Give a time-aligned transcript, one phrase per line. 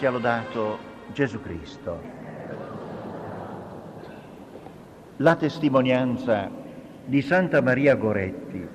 [0.00, 0.78] sia lodato
[1.12, 2.00] Gesù Cristo.
[5.16, 6.48] La testimonianza
[7.04, 8.66] di Santa Maria Goretti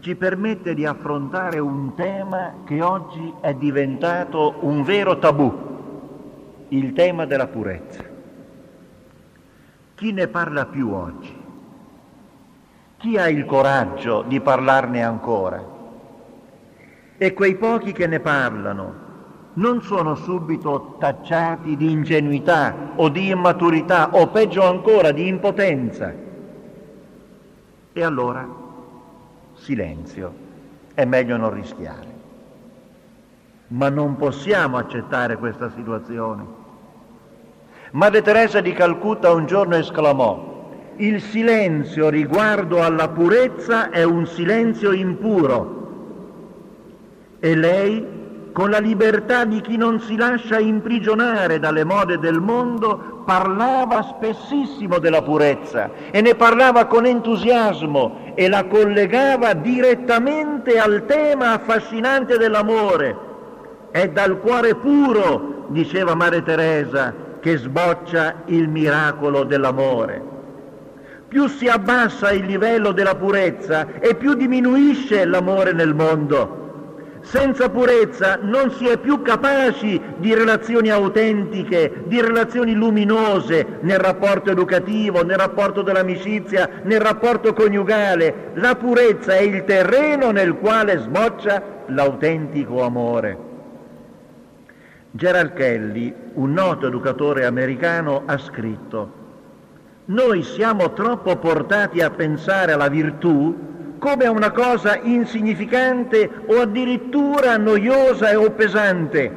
[0.00, 7.24] ci permette di affrontare un tema che oggi è diventato un vero tabù, il tema
[7.24, 8.02] della purezza.
[9.94, 11.40] Chi ne parla più oggi?
[12.96, 15.64] Chi ha il coraggio di parlarne ancora?
[17.16, 19.04] E quei pochi che ne parlano
[19.56, 26.12] non sono subito tacciati di ingenuità o di immaturità o peggio ancora di impotenza.
[27.92, 28.46] E allora
[29.54, 30.32] silenzio,
[30.94, 32.14] è meglio non rischiare.
[33.68, 36.64] Ma non possiamo accettare questa situazione.
[37.92, 40.54] Madre Teresa di Calcutta un giorno esclamò,
[40.96, 45.76] il silenzio riguardo alla purezza è un silenzio impuro
[47.38, 48.04] e lei,
[48.56, 54.98] con la libertà di chi non si lascia imprigionare dalle mode del mondo, parlava spessissimo
[54.98, 63.14] della purezza e ne parlava con entusiasmo e la collegava direttamente al tema affascinante dell'amore.
[63.90, 70.22] È dal cuore puro, diceva Maria Teresa, che sboccia il miracolo dell'amore.
[71.28, 76.64] Più si abbassa il livello della purezza e più diminuisce l'amore nel mondo.
[77.26, 84.52] Senza purezza non si è più capaci di relazioni autentiche, di relazioni luminose nel rapporto
[84.52, 88.52] educativo, nel rapporto dell'amicizia, nel rapporto coniugale.
[88.54, 93.38] La purezza è il terreno nel quale sboccia l'autentico amore.
[95.10, 99.12] Gerald Kelly, un noto educatore americano, ha scritto
[100.04, 103.74] Noi siamo troppo portati a pensare alla virtù
[104.06, 109.28] come a una cosa insignificante o addirittura noiosa o pesante,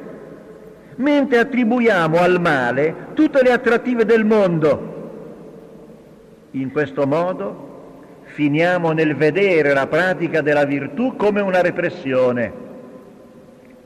[0.98, 4.98] mentre attribuiamo al male tutte le attrattive del mondo.
[6.52, 12.54] In questo modo finiamo nel vedere la pratica della virtù come una repressione,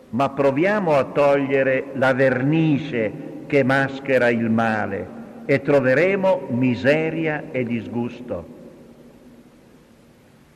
[0.09, 3.11] ma proviamo a togliere la vernice
[3.47, 5.07] che maschera il male
[5.45, 8.62] e troveremo miseria e disgusto.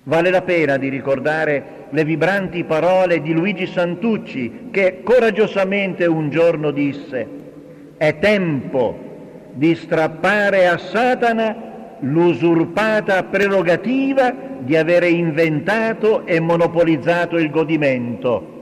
[0.08, 6.72] Vale la pena di ricordare le vibranti parole di Luigi Santucci che coraggiosamente un giorno
[6.72, 7.28] disse
[7.98, 8.98] è tempo
[9.52, 18.56] di strappare a Satana l'usurpata prerogativa di avere inventato e monopolizzato il godimento.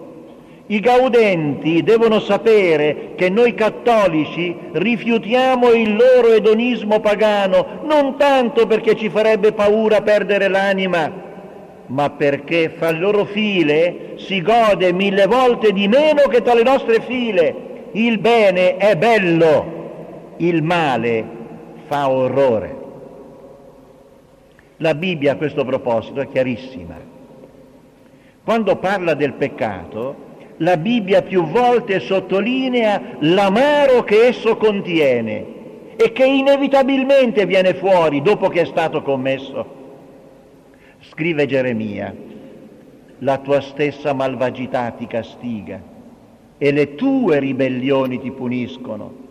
[0.66, 8.96] I gaudenti devono sapere che noi cattolici rifiutiamo il loro edonismo pagano non tanto perché
[8.96, 11.25] ci farebbe paura perdere l'anima,
[11.88, 16.64] ma perché fra le loro file si gode mille volte di meno che tra le
[16.64, 17.64] nostre file.
[17.92, 21.26] Il bene è bello, il male
[21.88, 22.84] fa orrore.
[24.78, 26.96] La Bibbia a questo proposito è chiarissima.
[28.44, 30.24] Quando parla del peccato,
[30.58, 35.54] la Bibbia più volte sottolinea l'amaro che esso contiene
[35.96, 39.75] e che inevitabilmente viene fuori dopo che è stato commesso.
[41.10, 42.14] Scrive Geremia,
[43.20, 45.80] la tua stessa malvagità ti castiga
[46.58, 49.24] e le tue ribellioni ti puniscono.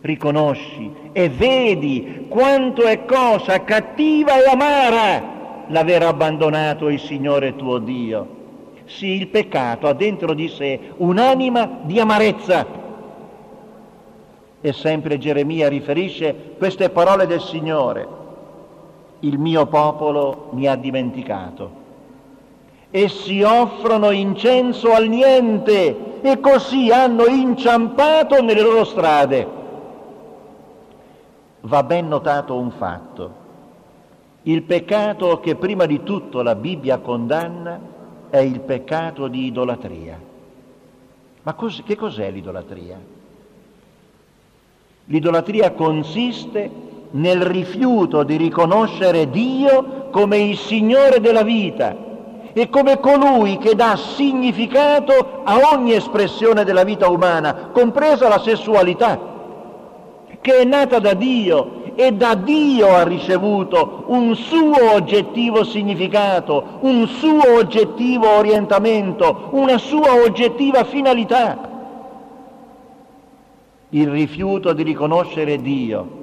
[0.00, 8.40] Riconosci e vedi quanto è cosa cattiva e amara l'aver abbandonato il Signore tuo Dio.
[8.86, 12.66] Sì, il peccato ha dentro di sé un'anima di amarezza.
[14.60, 18.20] E sempre Geremia riferisce queste parole del Signore
[19.24, 21.80] il mio popolo mi ha dimenticato.
[22.90, 29.48] Essi offrono incenso al niente e così hanno inciampato nelle loro strade.
[31.60, 33.40] Va ben notato un fatto.
[34.42, 37.78] Il peccato che prima di tutto la Bibbia condanna
[38.28, 40.18] è il peccato di idolatria.
[41.44, 42.98] Ma cos- che cos'è l'idolatria?
[45.04, 52.10] L'idolatria consiste nel rifiuto di riconoscere Dio come il Signore della vita
[52.52, 59.18] e come colui che dà significato a ogni espressione della vita umana, compresa la sessualità,
[60.40, 67.06] che è nata da Dio e da Dio ha ricevuto un suo oggettivo significato, un
[67.06, 71.70] suo oggettivo orientamento, una sua oggettiva finalità.
[73.90, 76.20] Il rifiuto di riconoscere Dio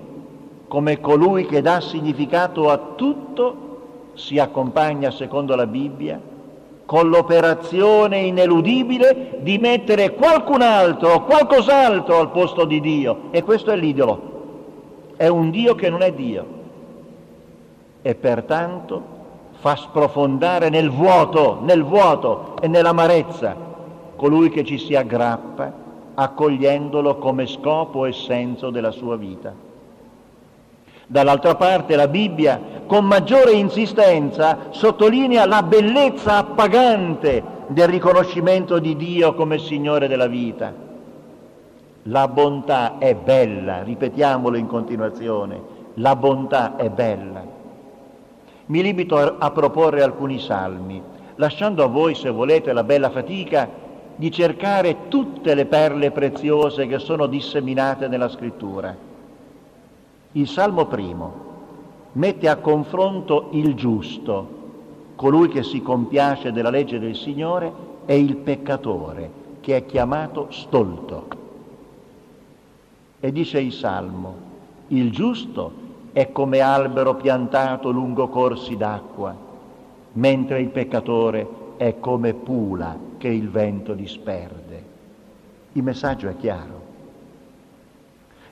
[0.69, 6.21] come colui che dà significato a tutto, si accompagna, secondo la Bibbia,
[6.85, 13.23] con l'operazione ineludibile di mettere qualcun altro qualcos'altro al posto di Dio.
[13.31, 14.27] E questo è l'idolo.
[15.15, 16.45] È un Dio che non è Dio.
[18.03, 19.17] E pertanto
[19.53, 23.55] fa sprofondare nel vuoto, nel vuoto e nell'amarezza
[24.15, 25.73] colui che ci si aggrappa,
[26.13, 29.68] accogliendolo come scopo e senso della sua vita.
[31.11, 39.33] Dall'altra parte la Bibbia con maggiore insistenza sottolinea la bellezza appagante del riconoscimento di Dio
[39.33, 40.71] come Signore della vita.
[42.03, 45.59] La bontà è bella, ripetiamolo in continuazione,
[45.95, 47.43] la bontà è bella.
[48.67, 51.01] Mi limito a, proporre alcuni salmi,
[51.37, 53.67] lasciando a voi, se volete, la bella fatica
[54.15, 59.08] di cercare tutte le perle preziose che sono disseminate nella scrittura.
[60.33, 61.47] Il Salmo primo
[62.11, 64.57] mette a confronto il giusto,
[65.15, 71.27] colui che si compiace della legge del Signore, e il peccatore, che è chiamato stolto.
[73.19, 74.35] E dice il Salmo,
[74.89, 75.71] il giusto
[76.11, 79.35] è come albero piantato lungo corsi d'acqua,
[80.13, 81.47] mentre il peccatore
[81.77, 84.83] è come pula che il vento disperde.
[85.73, 86.78] Il messaggio è chiaro.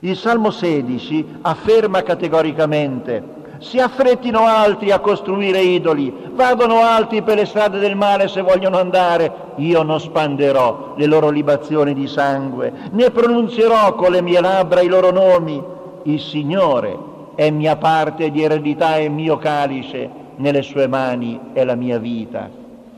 [0.00, 7.44] Il Salmo 16 afferma categoricamente si affrettino altri a costruire idoli, vadano altri per le
[7.44, 13.10] strade del male se vogliono andare, io non spanderò le loro libazioni di sangue, né
[13.10, 15.60] pronunzierò con le mie labbra i loro nomi.
[16.04, 16.96] Il Signore
[17.34, 22.48] è mia parte di eredità e mio calice, nelle sue mani è la mia vita.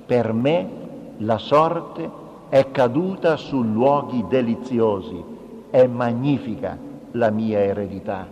[0.05, 0.69] Per me
[1.17, 2.11] la sorte
[2.50, 5.25] è caduta su luoghi deliziosi,
[5.70, 8.27] è magnifica la mia eredità.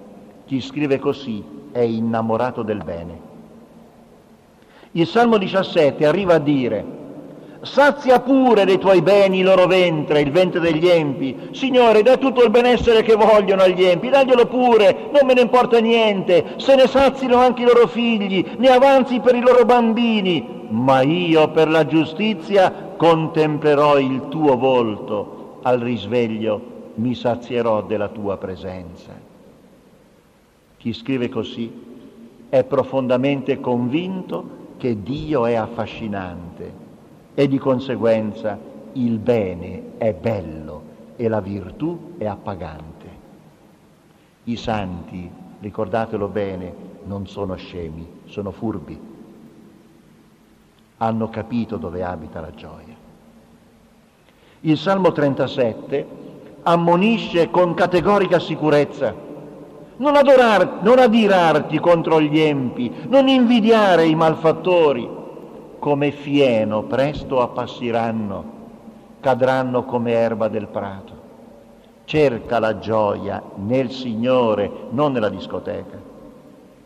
[0.46, 3.26] Chi scrive così è innamorato del bene.
[4.92, 6.84] Il Salmo 17 arriva a dire,
[7.60, 11.50] sazia pure dei tuoi beni il loro ventre, il ventre degli empi.
[11.52, 15.78] Signore, dai tutto il benessere che vogliono agli empi, daglielo pure, non me ne importa
[15.78, 21.02] niente, se ne sazino anche i loro figli, ne avanzi per i loro bambini, ma
[21.02, 29.12] io per la giustizia contemplerò il tuo volto al risveglio mi sazierò della tua presenza.
[30.76, 31.86] Chi scrive così
[32.48, 36.86] è profondamente convinto che Dio è affascinante
[37.34, 38.58] e di conseguenza
[38.92, 40.82] il bene è bello
[41.16, 43.06] e la virtù è appagante.
[44.44, 45.30] I santi,
[45.60, 46.74] ricordatelo bene,
[47.04, 48.98] non sono scemi, sono furbi.
[50.96, 52.96] Hanno capito dove abita la gioia.
[54.60, 56.26] Il Salmo 37
[56.68, 59.14] ammonisce con categorica sicurezza.
[59.96, 65.08] Non, adorar, non adirarti contro gli empi, non invidiare i malfattori,
[65.78, 68.44] come fieno presto appassiranno,
[69.20, 71.16] cadranno come erba del prato.
[72.04, 75.98] Cerca la gioia nel Signore, non nella discoteca.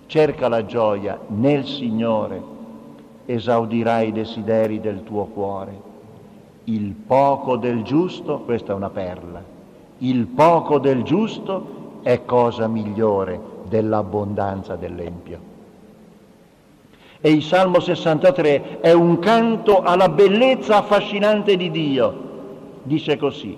[0.07, 2.41] Cerca la gioia nel Signore,
[3.27, 5.91] esaudirai i desideri del tuo cuore.
[6.65, 9.61] Il poco del giusto, questa è una perla,
[10.03, 15.51] il poco del giusto è cosa migliore dell'abbondanza dell'empio.
[17.21, 22.31] E il Salmo 63 è un canto alla bellezza affascinante di Dio.
[22.83, 23.57] Dice così,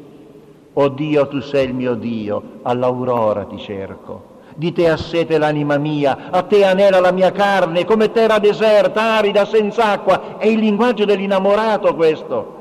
[0.76, 4.32] O Dio, tu sei il mio Dio, all'aurora ti cerco.
[4.56, 9.14] Di te ha sete l'anima mia, a te anela la mia carne, come terra deserta,
[9.16, 10.36] arida, senza acqua.
[10.36, 12.53] È il linguaggio dell'innamorato questo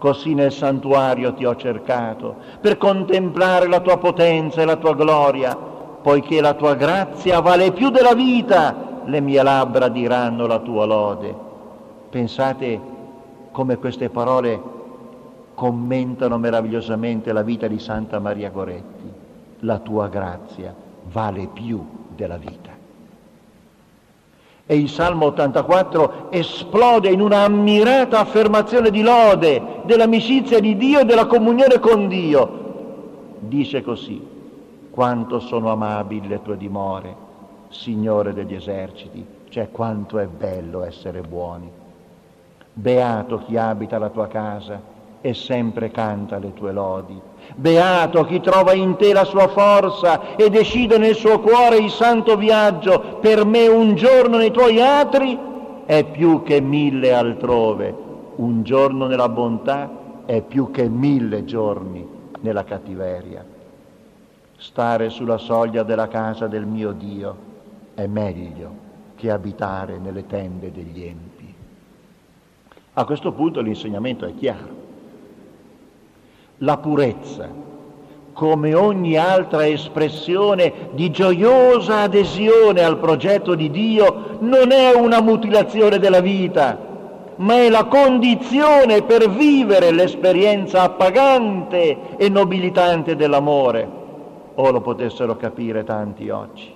[0.00, 5.54] così nel santuario ti ho cercato, per contemplare la tua potenza e la tua gloria,
[5.54, 11.34] poiché la tua grazia vale più della vita, le mie labbra diranno la tua lode.
[12.08, 12.80] Pensate
[13.50, 14.58] come queste parole
[15.54, 19.12] commentano meravigliosamente la vita di Santa Maria Goretti.
[19.58, 20.74] La tua grazia
[21.12, 21.84] vale più
[22.16, 22.69] della vita.
[24.70, 31.04] E il Salmo 84 esplode in una ammirata affermazione di lode dell'amicizia di Dio e
[31.04, 33.34] della comunione con Dio.
[33.40, 34.24] Dice così,
[34.88, 37.16] quanto sono amabili le tue dimore,
[37.70, 41.68] Signore degli eserciti, cioè quanto è bello essere buoni.
[42.72, 44.80] Beato chi abita la tua casa
[45.20, 47.20] e sempre canta le tue lodi.
[47.56, 52.36] Beato chi trova in te la sua forza e decide nel suo cuore il santo
[52.36, 53.18] viaggio.
[53.20, 55.38] Per me un giorno nei tuoi atri
[55.84, 57.94] è più che mille altrove.
[58.36, 59.90] Un giorno nella bontà
[60.24, 62.06] è più che mille giorni
[62.40, 63.44] nella cattiveria.
[64.56, 67.36] Stare sulla soglia della casa del mio Dio
[67.94, 71.54] è meglio che abitare nelle tende degli empi.
[72.94, 74.79] A questo punto l'insegnamento è chiaro.
[76.62, 77.48] La purezza,
[78.34, 85.98] come ogni altra espressione di gioiosa adesione al progetto di Dio, non è una mutilazione
[85.98, 86.78] della vita,
[87.36, 93.88] ma è la condizione per vivere l'esperienza appagante e nobilitante dell'amore.
[94.56, 96.70] O lo potessero capire tanti oggi.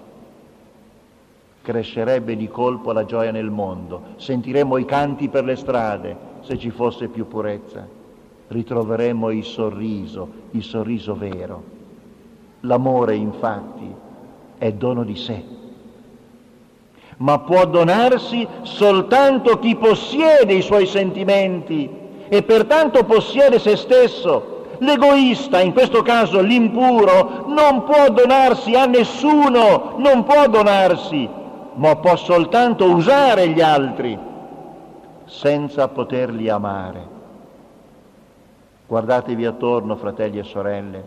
[1.60, 6.70] Crescerebbe di colpo la gioia nel mondo, sentiremmo i canti per le strade se ci
[6.70, 7.86] fosse più purezza,
[8.48, 11.62] ritroveremmo il sorriso, il sorriso vero.
[12.60, 13.94] L'amore infatti
[14.58, 15.44] è dono di sé,
[17.18, 21.88] ma può donarsi soltanto chi possiede i suoi sentimenti
[22.28, 29.94] e pertanto possiede se stesso L'egoista, in questo caso l'impuro, non può donarsi a nessuno,
[29.98, 31.28] non può donarsi,
[31.74, 34.18] ma può soltanto usare gli altri
[35.26, 37.13] senza poterli amare.
[38.86, 41.04] Guardatevi attorno, fratelli e sorelle,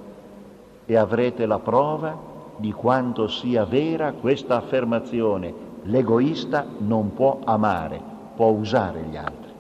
[0.86, 2.18] e avrete la prova
[2.58, 5.66] di quanto sia vera questa affermazione.
[5.84, 8.02] L'egoista non può amare,
[8.36, 9.52] può usare gli altri.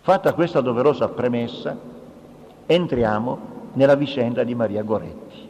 [0.00, 1.76] Fatta questa doverosa premessa,
[2.66, 3.38] entriamo
[3.74, 5.48] nella vicenda di Maria Goretti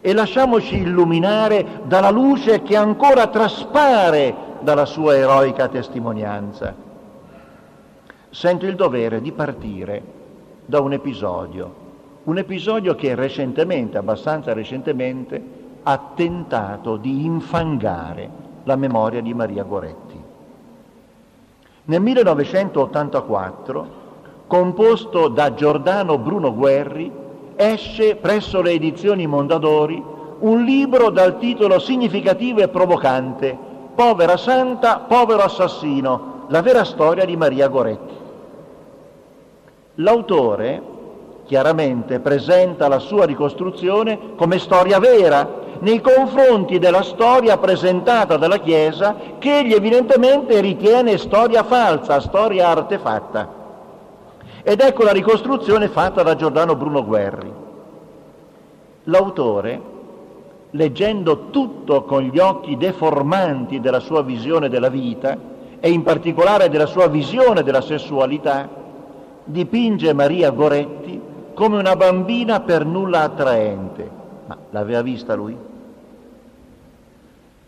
[0.00, 6.85] e lasciamoci illuminare dalla luce che ancora traspare dalla sua eroica testimonianza.
[8.36, 10.02] Sento il dovere di partire
[10.66, 11.74] da un episodio,
[12.24, 15.42] un episodio che recentemente, abbastanza recentemente,
[15.82, 18.28] ha tentato di infangare
[18.64, 20.20] la memoria di Maria Goretti.
[21.84, 23.86] Nel 1984
[24.46, 27.10] composto da Giordano Bruno Guerri,
[27.56, 30.04] esce presso le edizioni Mondadori
[30.40, 33.56] un libro dal titolo significativo e provocante,
[33.94, 38.24] Povera Santa, povero assassino, la vera storia di Maria Goretti.
[39.96, 40.94] L'autore
[41.46, 49.16] chiaramente presenta la sua ricostruzione come storia vera nei confronti della storia presentata dalla Chiesa
[49.38, 53.64] che egli evidentemente ritiene storia falsa, storia artefatta.
[54.62, 57.52] Ed ecco la ricostruzione fatta da Giordano Bruno Guerri.
[59.04, 59.80] L'autore,
[60.70, 65.38] leggendo tutto con gli occhi deformanti della sua visione della vita
[65.78, 68.84] e in particolare della sua visione della sessualità,
[69.46, 71.20] dipinge Maria Goretti
[71.54, 74.10] come una bambina per nulla attraente.
[74.46, 75.56] Ma l'aveva vista lui?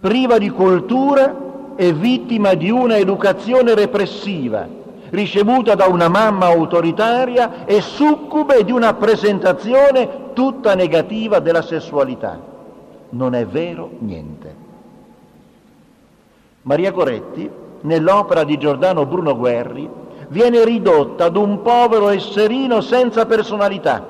[0.00, 4.76] Priva di cultura e vittima di una educazione repressiva
[5.10, 12.38] ricevuta da una mamma autoritaria e succube di una presentazione tutta negativa della sessualità.
[13.10, 14.66] Non è vero niente.
[16.62, 17.48] Maria Coretti,
[17.82, 19.88] nell'opera di Giordano Bruno Guerri,
[20.28, 24.06] viene ridotta ad un povero esserino senza personalità,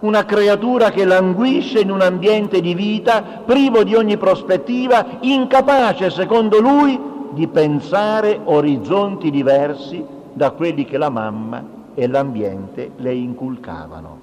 [0.00, 6.60] una creatura che languisce in un ambiente di vita privo di ogni prospettiva, incapace, secondo
[6.60, 11.62] lui, di pensare orizzonti diversi da quelli che la mamma
[11.94, 14.20] e l'ambiente le inculcavano.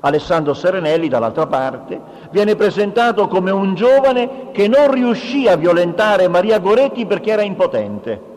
[0.00, 2.00] Alessandro Serenelli, dall'altra parte,
[2.30, 8.34] viene presentato come un giovane che non riuscì a violentare Maria Goretti perché era impotente.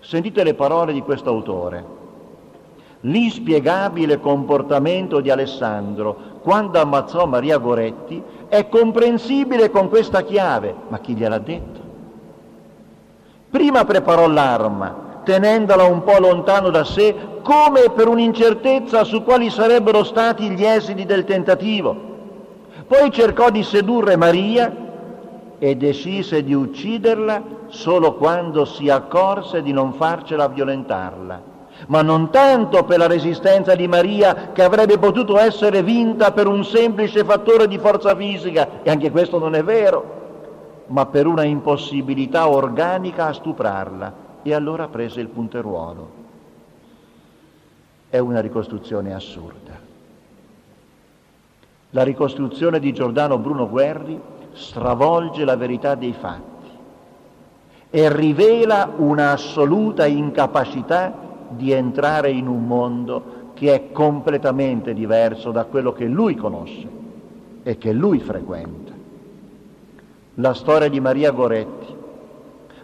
[0.00, 1.98] Sentite le parole di questo autore.
[3.00, 11.14] L'inspiegabile comportamento di Alessandro quando ammazzò Maria Goretti è comprensibile con questa chiave, ma chi
[11.14, 11.80] gliel'ha detto?
[13.50, 20.04] Prima preparò l'arma, tenendola un po' lontano da sé, come per un'incertezza su quali sarebbero
[20.04, 22.08] stati gli esiti del tentativo.
[22.86, 24.88] Poi cercò di sedurre Maria
[25.62, 31.42] e decise di ucciderla solo quando si accorse di non farcela violentarla,
[31.88, 36.64] ma non tanto per la resistenza di Maria che avrebbe potuto essere vinta per un
[36.64, 42.48] semplice fattore di forza fisica, e anche questo non è vero, ma per una impossibilità
[42.48, 46.18] organica a stuprarla e allora prese il punteruolo.
[48.08, 49.78] È una ricostruzione assurda.
[51.90, 56.68] La ricostruzione di Giordano Bruno Guerri stravolge la verità dei fatti
[57.90, 61.12] e rivela una assoluta incapacità
[61.48, 66.88] di entrare in un mondo che è completamente diverso da quello che lui conosce
[67.62, 68.92] e che lui frequenta.
[70.34, 71.98] La storia di Maria Goretti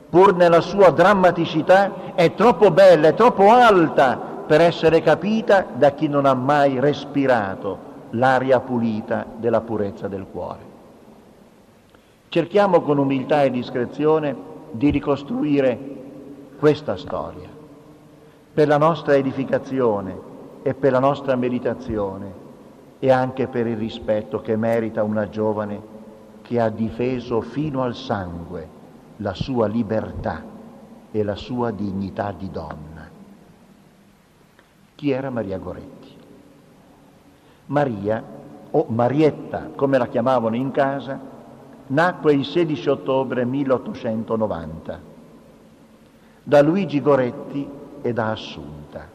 [0.08, 6.08] pur nella sua drammaticità, è troppo bella, è troppo alta per essere capita da chi
[6.08, 7.78] non ha mai respirato
[8.10, 10.65] l'aria pulita della purezza del cuore.
[12.36, 14.36] Cerchiamo con umiltà e discrezione
[14.72, 15.78] di ricostruire
[16.58, 17.48] questa storia,
[18.52, 20.14] per la nostra edificazione
[20.62, 22.30] e per la nostra meditazione
[22.98, 25.80] e anche per il rispetto che merita una giovane
[26.42, 28.68] che ha difeso fino al sangue
[29.16, 30.44] la sua libertà
[31.10, 33.08] e la sua dignità di donna.
[34.94, 36.14] Chi era Maria Goretti?
[37.64, 38.22] Maria,
[38.72, 41.32] o Marietta, come la chiamavano in casa,
[41.88, 45.14] nacque il 16 ottobre 1890
[46.42, 47.68] da Luigi Goretti
[48.02, 49.08] e da Assunta.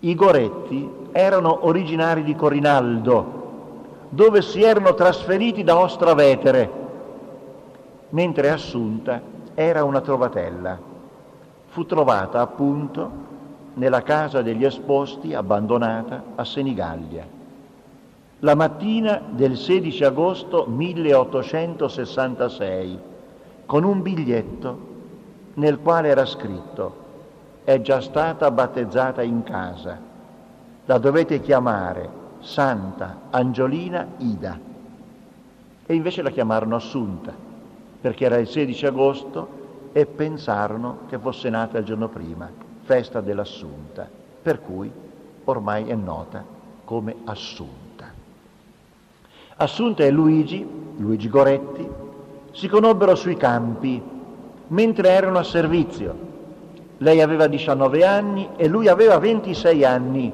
[0.00, 3.36] I Goretti erano originari di Corinaldo,
[4.08, 6.70] dove si erano trasferiti da Ostravetere,
[8.10, 9.20] mentre Assunta
[9.54, 10.78] era una trovatella.
[11.66, 13.10] Fu trovata appunto
[13.74, 17.37] nella casa degli esposti abbandonata a Senigallia.
[18.42, 22.98] La mattina del 16 agosto 1866,
[23.66, 24.78] con un biglietto
[25.54, 27.06] nel quale era scritto
[27.64, 29.98] è già stata battezzata in casa,
[30.84, 34.56] la dovete chiamare Santa Angiolina Ida.
[35.84, 37.34] E invece la chiamarono Assunta,
[38.00, 39.48] perché era il 16 agosto
[39.90, 42.48] e pensarono che fosse nata il giorno prima,
[42.82, 44.08] festa dell'Assunta,
[44.40, 44.88] per cui
[45.42, 46.44] ormai è nota
[46.84, 47.87] come Assunta.
[49.60, 50.64] Assunta e Luigi,
[50.98, 51.84] Luigi Goretti,
[52.52, 54.00] si conobbero sui campi
[54.68, 56.26] mentre erano a servizio.
[56.98, 60.32] Lei aveva 19 anni e lui aveva 26 anni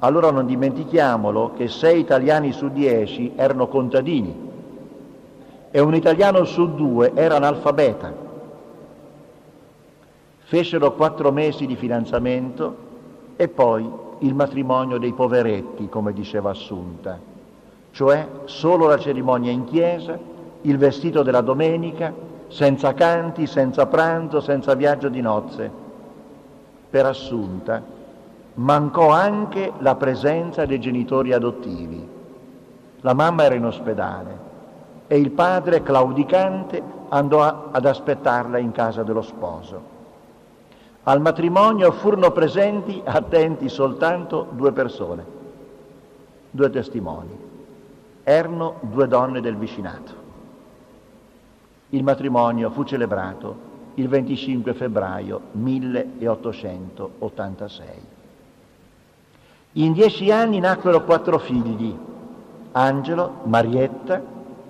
[0.00, 4.46] allora non dimentichiamolo che sei italiani su dieci erano contadini
[5.70, 8.14] e un italiano su due era analfabeta.
[10.38, 12.76] Fecero quattro mesi di fidanzamento
[13.34, 13.90] e poi
[14.20, 17.18] il matrimonio dei poveretti, come diceva Assunta,
[17.90, 20.18] cioè solo la cerimonia in chiesa,
[20.62, 22.12] il vestito della domenica,
[22.48, 25.70] senza canti, senza pranzo, senza viaggio di nozze.
[26.90, 27.82] Per Assunta
[28.54, 32.16] mancò anche la presenza dei genitori adottivi.
[33.02, 34.46] La mamma era in ospedale
[35.06, 39.96] e il padre, claudicante, andò a, ad aspettarla in casa dello sposo.
[41.04, 45.24] Al matrimonio furono presenti, attenti, soltanto due persone,
[46.50, 47.47] due testimoni.
[48.28, 50.12] Erano due donne del vicinato.
[51.88, 53.56] Il matrimonio fu celebrato
[53.94, 57.86] il 25 febbraio 1886.
[59.72, 61.96] In dieci anni nacquero quattro figli,
[62.72, 64.22] Angelo, Marietta,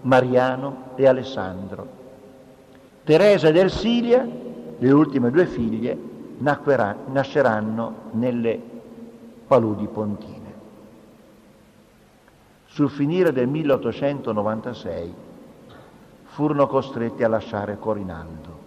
[0.03, 1.88] Mariano e Alessandro.
[3.03, 4.25] Teresa ed Ersilia,
[4.79, 5.99] le ultime due figlie,
[6.38, 8.61] nasceranno nelle
[9.49, 10.38] paludi pontine.
[12.79, 15.14] Sul finire del 1896
[16.27, 18.59] furono costretti a lasciare Corinaldo.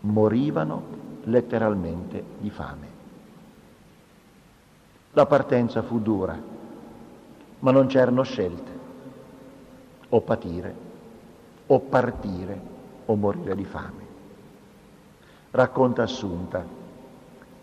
[0.00, 0.82] Morivano
[1.22, 2.88] letteralmente di fame.
[5.12, 6.36] La partenza fu dura,
[7.60, 8.72] ma non c'erano scelte,
[10.08, 10.74] o patire,
[11.64, 12.60] o partire,
[13.04, 14.06] o morire di fame.
[15.52, 16.66] Racconta Assunta,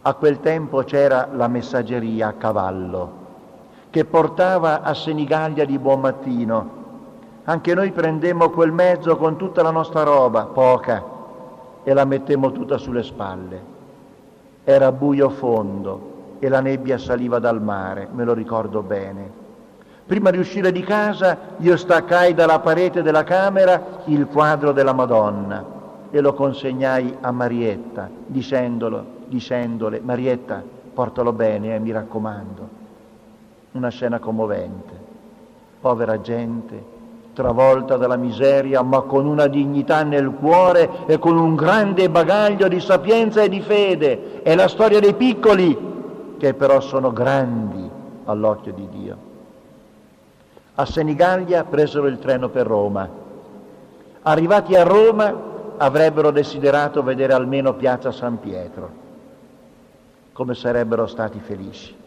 [0.03, 3.22] a quel tempo c'era la messaggeria a cavallo
[3.93, 6.69] che portava a Senigallia di buon mattino.
[7.43, 11.03] Anche noi prendemmo quel mezzo con tutta la nostra roba, poca,
[11.83, 13.61] e la mettemmo tutta sulle spalle.
[14.63, 19.29] Era buio fondo, e la nebbia saliva dal mare, me lo ricordo bene.
[20.07, 25.63] Prima di uscire di casa io staccai dalla parete della camera il quadro della Madonna
[26.09, 30.63] e lo consegnai a Marietta, dicendole, Marietta,
[30.95, 32.81] portalo bene, eh, mi raccomando.
[33.73, 34.93] Una scena commovente.
[35.81, 36.83] Povera gente,
[37.33, 42.79] travolta dalla miseria, ma con una dignità nel cuore e con un grande bagaglio di
[42.79, 44.41] sapienza e di fede.
[44.43, 45.91] È la storia dei piccoli
[46.37, 47.89] che però sono grandi
[48.25, 49.17] all'occhio di Dio.
[50.75, 53.09] A Senigallia presero il treno per Roma.
[54.21, 58.89] Arrivati a Roma avrebbero desiderato vedere almeno piazza San Pietro,
[60.31, 62.01] come sarebbero stati felici.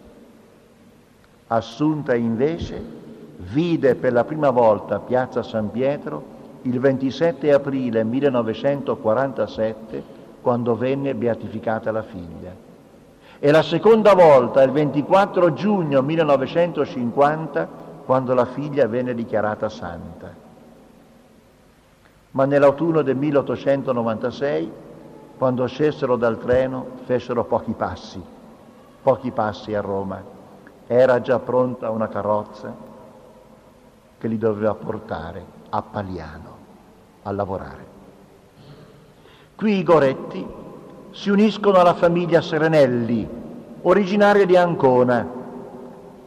[1.49, 2.83] Assunta invece
[3.37, 11.93] vide per la prima volta piazza San Pietro il 27 aprile 1947 quando venne beatificata
[11.93, 12.65] la figlia
[13.39, 20.45] e la seconda volta il 24 giugno 1950 quando la figlia venne dichiarata santa.
[22.31, 24.73] Ma nell'autunno del 1896,
[25.39, 28.23] quando scesero dal treno, fecero pochi passi,
[29.03, 30.36] pochi passi a Roma.
[30.87, 32.75] Era già pronta una carrozza
[34.19, 36.57] che li doveva portare a Paliano
[37.23, 37.85] a lavorare.
[39.57, 40.47] Qui i Goretti
[41.11, 43.29] si uniscono alla famiglia Serenelli,
[43.83, 45.27] originaria di Ancona.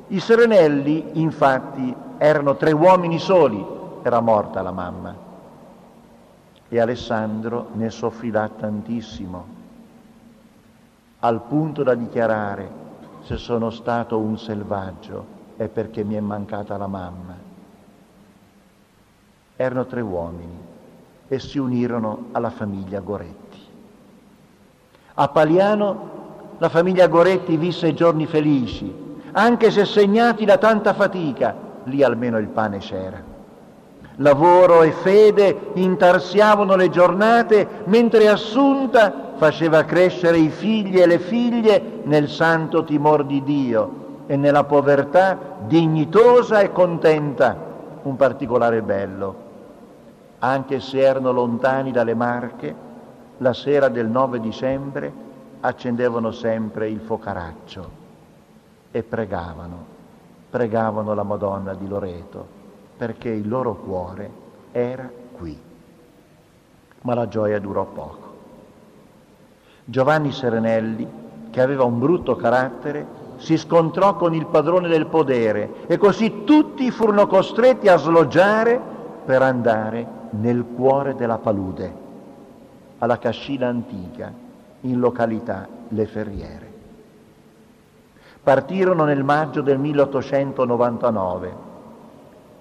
[0.08, 3.66] I Serenelli, infatti, erano tre uomini soli,
[4.02, 5.16] era morta la mamma.
[6.68, 9.46] E Alessandro ne soffrirà tantissimo,
[11.20, 12.88] al punto da dichiarare,
[13.30, 15.24] se sono stato un selvaggio
[15.56, 17.38] è perché mi è mancata la mamma.
[19.56, 20.58] Erano tre uomini
[21.28, 23.60] e si unirono alla famiglia Goretti.
[25.14, 26.10] A Paliano
[26.58, 28.92] la famiglia Goretti visse giorni felici,
[29.34, 33.22] anche se segnati da tanta fatica, lì almeno il pane c'era.
[34.16, 42.02] Lavoro e fede intarsiavano le giornate, mentre Assunta faceva crescere i figli e le figlie
[42.04, 47.56] nel santo timor di Dio e nella povertà dignitosa e contenta,
[48.02, 49.48] un particolare bello.
[50.40, 52.76] Anche se erano lontani dalle Marche,
[53.38, 55.12] la sera del 9 dicembre
[55.62, 57.90] accendevano sempre il focaraccio
[58.92, 59.86] e pregavano,
[60.50, 62.58] pregavano la Madonna di Loreto
[62.98, 64.30] perché il loro cuore
[64.74, 65.58] era qui.
[67.04, 68.29] Ma la gioia durò poco.
[69.90, 71.08] Giovanni Serenelli,
[71.50, 73.04] che aveva un brutto carattere,
[73.38, 78.80] si scontrò con il padrone del podere e così tutti furono costretti a sloggiare
[79.26, 82.08] per andare nel cuore della palude
[83.00, 84.32] alla Cascina Antica,
[84.82, 86.72] in località Le Ferriere.
[88.44, 91.68] Partirono nel maggio del 1899.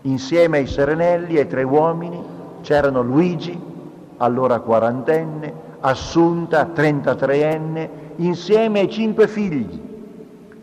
[0.02, 2.22] Insieme ai Serenelli e ai tre uomini
[2.62, 3.60] c'erano Luigi,
[4.16, 9.86] allora quarantenne, Assunta, 33enne, insieme ai cinque figli.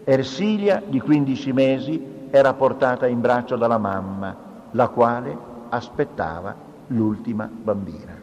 [0.03, 4.35] Ersilia, di 15 mesi, era portata in braccio dalla mamma,
[4.71, 5.37] la quale
[5.69, 6.53] aspettava
[6.87, 8.13] l'ultima bambina.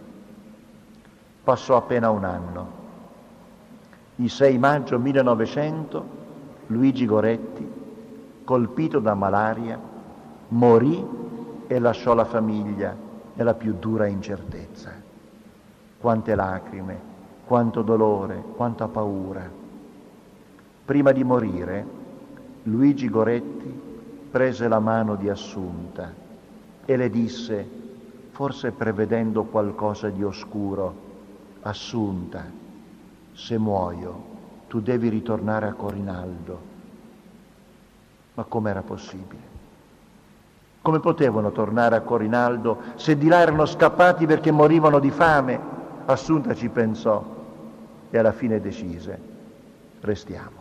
[1.42, 2.80] Passò appena un anno.
[4.16, 6.20] Il 6 maggio 1900
[6.66, 7.70] Luigi Goretti,
[8.44, 9.80] colpito da malaria,
[10.48, 11.04] morì
[11.66, 12.94] e lasciò la famiglia
[13.34, 15.10] nella più dura incertezza.
[16.02, 17.00] Quante lacrime,
[17.44, 19.48] quanto dolore, quanta paura.
[20.84, 21.86] Prima di morire,
[22.64, 23.80] Luigi Goretti
[24.28, 26.12] prese la mano di Assunta
[26.84, 27.68] e le disse,
[28.30, 30.92] forse prevedendo qualcosa di oscuro,
[31.60, 32.42] Assunta,
[33.32, 34.24] se muoio
[34.66, 36.60] tu devi ritornare a Corinaldo.
[38.34, 39.50] Ma com'era possibile?
[40.82, 45.81] Come potevano tornare a Corinaldo se di là erano scappati perché morivano di fame?
[46.04, 47.24] Assunta ci pensò
[48.10, 49.18] e alla fine decise,
[50.00, 50.60] restiamo.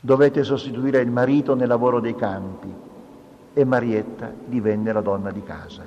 [0.00, 2.72] Dovete sostituire il marito nel lavoro dei campi
[3.54, 5.82] e Marietta divenne la donna di casa.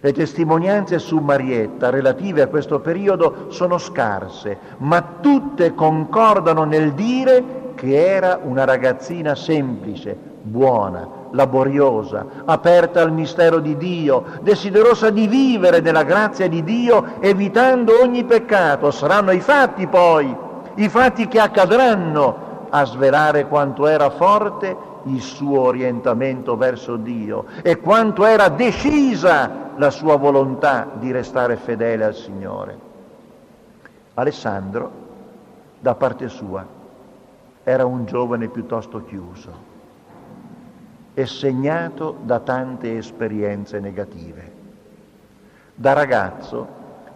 [0.00, 7.72] Le testimonianze su Marietta relative a questo periodo sono scarse, ma tutte concordano nel dire
[7.74, 15.80] che era una ragazzina semplice, buona, laboriosa, aperta al mistero di Dio, desiderosa di vivere
[15.80, 18.90] nella grazia di Dio, evitando ogni peccato.
[18.90, 20.34] Saranno i fatti poi,
[20.74, 27.78] i fatti che accadranno a svelare quanto era forte il suo orientamento verso Dio e
[27.78, 32.86] quanto era decisa la sua volontà di restare fedele al Signore.
[34.14, 34.90] Alessandro,
[35.78, 36.66] da parte sua,
[37.62, 39.67] era un giovane piuttosto chiuso
[41.18, 44.52] e segnato da tante esperienze negative.
[45.74, 46.64] Da ragazzo,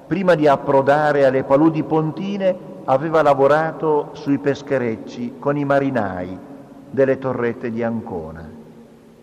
[0.08, 2.52] prima di approdare alle paludi pontine,
[2.86, 6.36] aveva lavorato sui pescherecci con i marinai
[6.90, 8.44] delle torrette di Ancona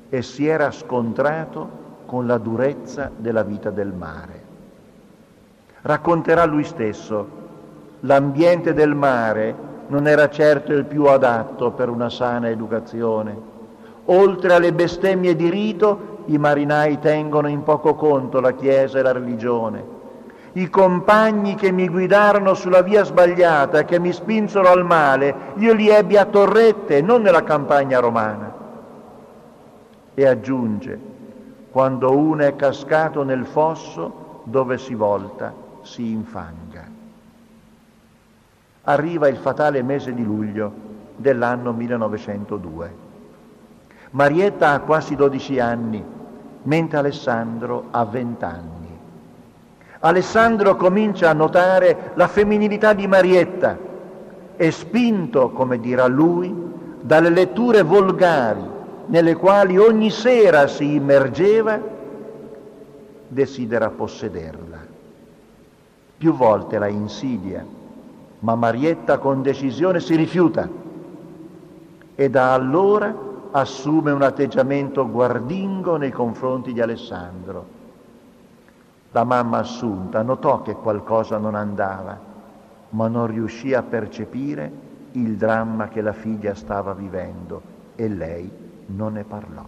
[0.08, 1.70] e si era scontrato
[2.06, 4.44] con la durezza della vita del mare.
[5.82, 7.28] Racconterà lui stesso,
[8.00, 9.54] l'ambiente del mare
[9.88, 13.58] non era certo il più adatto per una sana educazione.
[14.12, 19.12] Oltre alle bestemmie di rito, i marinai tengono in poco conto la Chiesa e la
[19.12, 19.98] religione.
[20.54, 25.90] I compagni che mi guidarono sulla via sbagliata che mi spinsero al male, io li
[25.90, 28.52] ebbi a torrette, non nella campagna romana.
[30.16, 31.00] E aggiunge,
[31.70, 36.84] quando uno è cascato nel fosso dove si volta, si infanga.
[38.84, 40.72] Arriva il fatale mese di luglio
[41.16, 43.09] dell'anno 1902.
[44.12, 46.04] Marietta ha quasi 12 anni,
[46.64, 49.00] mentre Alessandro ha 20 anni.
[50.00, 53.78] Alessandro comincia a notare la femminilità di Marietta
[54.56, 56.54] e spinto, come dirà lui,
[57.02, 61.80] dalle letture volgari nelle quali ogni sera si immergeva,
[63.28, 64.78] desidera possederla.
[66.18, 67.66] Più volte la insidia,
[68.40, 70.68] ma Marietta con decisione si rifiuta
[72.16, 77.78] e da allora assume un atteggiamento guardingo nei confronti di Alessandro.
[79.12, 82.18] La mamma Assunta notò che qualcosa non andava,
[82.90, 84.72] ma non riuscì a percepire
[85.14, 87.62] il dramma che la figlia stava vivendo
[87.96, 88.52] e lei
[88.88, 89.66] non ne parlò.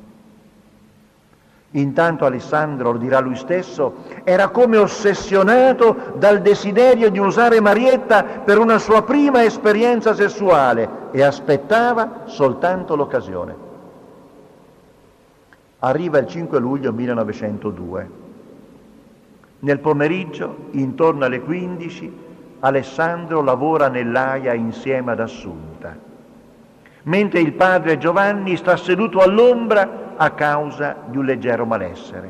[1.74, 8.60] Intanto Alessandro, lo dirà lui stesso, era come ossessionato dal desiderio di usare Marietta per
[8.60, 13.61] una sua prima esperienza sessuale e aspettava soltanto l'occasione.
[15.84, 18.10] Arriva il 5 luglio 1902.
[19.60, 22.17] Nel pomeriggio, intorno alle 15,
[22.60, 25.98] Alessandro lavora nell'AIA insieme ad Assunta,
[27.04, 32.30] mentre il padre Giovanni sta seduto all'ombra a causa di un leggero malessere.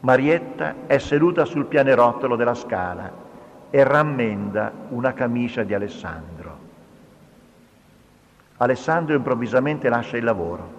[0.00, 3.10] Marietta è seduta sul pianerottolo della scala
[3.70, 6.64] e rammenda una camicia di Alessandro.
[8.58, 10.75] Alessandro improvvisamente lascia il lavoro,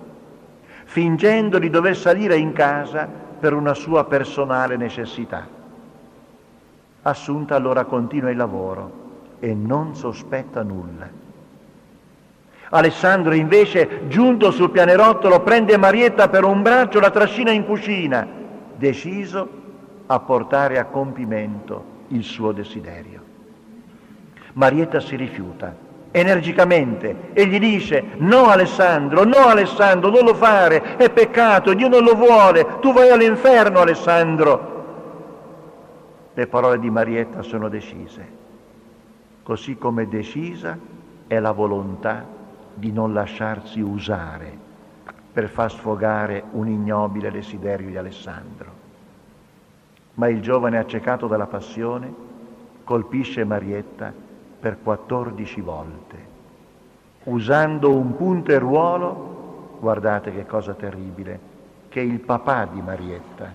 [0.88, 3.08] fingendo di dover salire in casa
[3.40, 5.46] per una sua personale necessità.
[7.02, 8.92] Assunta allora continua il lavoro
[9.40, 11.10] e non sospetta nulla.
[12.70, 18.26] Alessandro invece, giunto sul pianerottolo, prende Marietta per un braccio, la trascina in cucina,
[18.76, 19.48] deciso
[20.06, 23.22] a portare a compimento il suo desiderio.
[24.54, 25.86] Marietta si rifiuta
[26.20, 32.04] energicamente e gli dice no Alessandro, no Alessandro, non lo fare, è peccato, Dio non
[32.04, 34.76] lo vuole, tu vai all'inferno Alessandro.
[36.34, 38.28] Le parole di Marietta sono decise,
[39.44, 40.78] così come decisa
[41.28, 42.26] è la volontà
[42.74, 44.66] di non lasciarsi usare
[45.34, 48.72] per far sfogare un ignobile desiderio di Alessandro.
[50.16, 52.12] Ma il giovane accecato dalla passione
[52.84, 54.26] colpisce Marietta
[54.60, 56.18] per 14 volte,
[57.24, 61.40] usando un punteruolo, guardate che cosa terribile,
[61.90, 63.52] che il papà di Marietta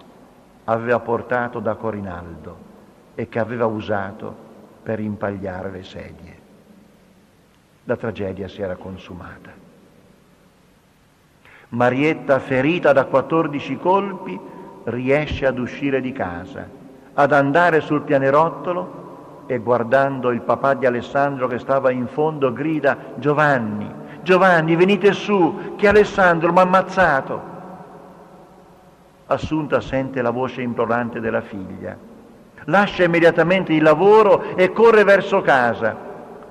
[0.65, 2.71] aveva portato da Corinaldo
[3.15, 4.35] e che aveva usato
[4.83, 6.43] per impagliare le sedie
[7.85, 9.51] la tragedia si era consumata.
[11.71, 14.39] Marietta, ferita da 14 colpi,
[14.85, 16.69] riesce ad uscire di casa,
[17.15, 19.02] ad andare sul pianerottolo
[19.55, 23.91] e guardando il papà di Alessandro che stava in fondo grida Giovanni,
[24.23, 27.51] Giovanni venite su, che Alessandro mi ha ammazzato.
[29.27, 31.97] Assunta sente la voce implorante della figlia,
[32.65, 36.11] lascia immediatamente il lavoro e corre verso casa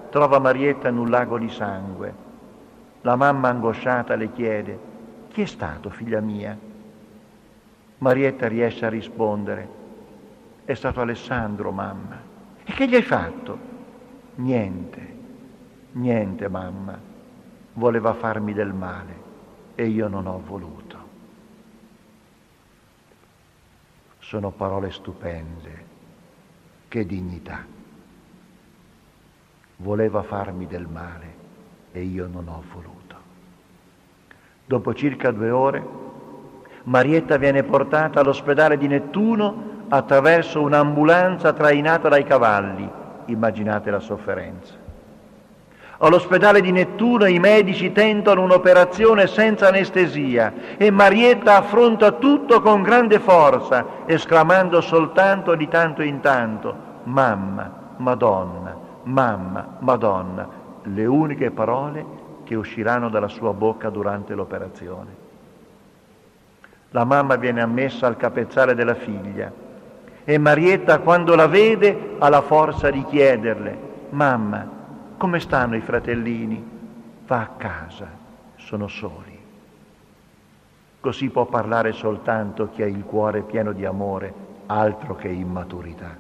[0.10, 2.14] trova Marietta in un lago di sangue.
[3.02, 4.80] La mamma angosciata le chiede,
[5.32, 6.56] chi è stato, figlia mia?
[7.98, 9.68] Marietta riesce a rispondere,
[10.66, 12.31] è stato Alessandro, mamma.
[12.64, 13.58] E che gli hai fatto?
[14.36, 15.18] Niente,
[15.94, 17.00] niente, mamma.
[17.74, 19.20] Voleva farmi del male
[19.76, 20.98] e io non ho voluto.
[24.20, 25.90] Sono parole stupende.
[26.88, 27.66] Che dignità
[29.82, 31.40] voleva farmi del male
[31.92, 33.16] e io non ho voluto.
[34.66, 35.86] Dopo circa due ore,
[36.84, 42.90] Marietta viene portata all'ospedale di Nettuno attraverso un'ambulanza trainata dai cavalli.
[43.26, 44.74] Immaginate la sofferenza.
[45.98, 53.20] All'ospedale di Nettuno i medici tentano un'operazione senza anestesia e Marietta affronta tutto con grande
[53.20, 56.74] forza, esclamando soltanto di tanto in tanto,
[57.04, 60.48] mamma, Madonna, mamma, Madonna,
[60.84, 62.04] le uniche parole
[62.46, 65.20] che usciranno dalla sua bocca durante l'operazione.
[66.92, 69.70] La mamma viene ammessa al capezzale della figlia
[70.32, 73.78] e Marietta quando la vede ha la forza di chiederle,
[74.12, 74.66] mamma,
[75.18, 76.64] come stanno i fratellini?
[77.28, 78.08] Va a casa,
[78.56, 79.38] sono soli.
[81.02, 84.34] Così può parlare soltanto chi ha il cuore pieno di amore,
[84.68, 86.16] altro che immaturità.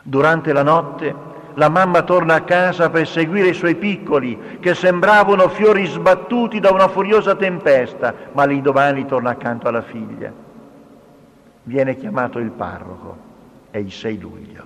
[0.00, 1.14] Durante la notte
[1.54, 6.70] la mamma torna a casa per seguire i suoi piccoli, che sembravano fiori sbattuti da
[6.70, 10.48] una furiosa tempesta, ma l'indomani torna accanto alla figlia.
[11.70, 13.16] Viene chiamato il parroco,
[13.70, 14.64] è il 6 luglio.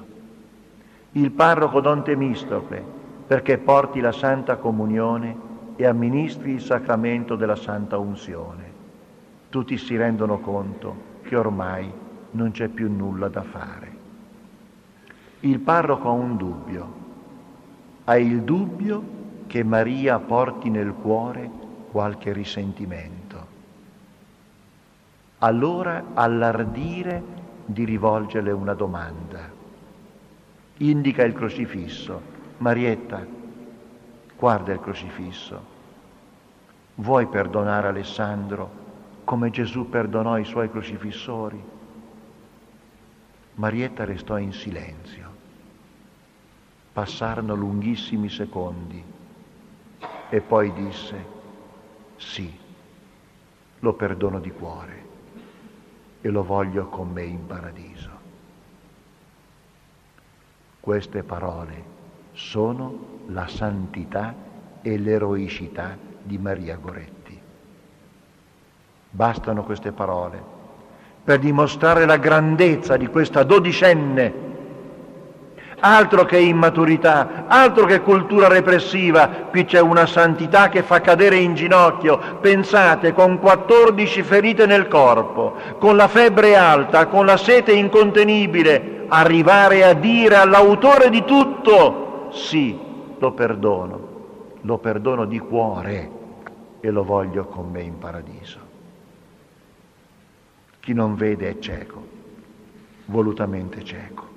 [1.12, 2.82] Il parroco Don Temistocle,
[3.26, 5.36] perché porti la Santa Comunione
[5.76, 8.72] e amministri il sacramento della Santa Unzione.
[9.50, 11.92] Tutti si rendono conto che ormai
[12.30, 13.92] non c'è più nulla da fare.
[15.40, 16.92] Il parroco ha un dubbio,
[18.04, 19.02] ha il dubbio
[19.46, 21.50] che Maria porti nel cuore
[21.90, 23.13] qualche risentimento.
[25.44, 27.22] Allora all'ardire
[27.66, 29.52] di rivolgerle una domanda.
[30.78, 32.18] Indica il crocifisso.
[32.56, 33.26] Marietta,
[34.38, 35.72] guarda il crocifisso.
[36.94, 38.82] Vuoi perdonare Alessandro
[39.24, 41.62] come Gesù perdonò i suoi crocifissori?
[43.56, 45.28] Marietta restò in silenzio.
[46.90, 49.04] Passarono lunghissimi secondi
[50.30, 51.24] e poi disse,
[52.16, 52.50] sì,
[53.80, 55.04] lo perdono di cuore
[56.24, 58.08] e lo voglio con me in paradiso.
[60.80, 61.84] Queste parole
[62.32, 64.34] sono la santità
[64.80, 67.38] e l'eroicità di Maria Goretti.
[69.10, 70.42] Bastano queste parole
[71.22, 74.32] per dimostrare la grandezza di questa dodicenne
[75.80, 81.54] altro che immaturità, altro che cultura repressiva, qui c'è una santità che fa cadere in
[81.54, 89.04] ginocchio, pensate, con 14 ferite nel corpo, con la febbre alta, con la sete incontenibile,
[89.08, 92.78] arrivare a dire all'autore di tutto, sì,
[93.18, 94.08] lo perdono,
[94.60, 96.10] lo perdono di cuore
[96.80, 98.58] e lo voglio con me in paradiso.
[100.80, 102.06] Chi non vede è cieco,
[103.06, 104.33] volutamente cieco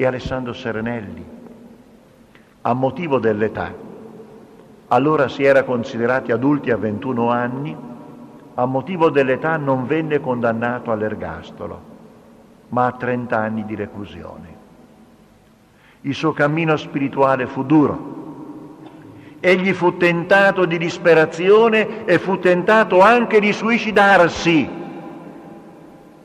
[0.00, 1.22] e Alessandro Serenelli,
[2.62, 3.70] a motivo dell'età.
[4.88, 7.76] Allora si era considerati adulti a 21 anni,
[8.54, 11.82] a motivo dell'età non venne condannato all'ergastolo,
[12.68, 14.56] ma a 30 anni di reclusione.
[16.00, 18.18] Il suo cammino spirituale fu duro.
[19.38, 24.66] Egli fu tentato di disperazione e fu tentato anche di suicidarsi